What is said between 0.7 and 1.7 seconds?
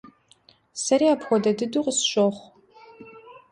Сэри апхуэдэ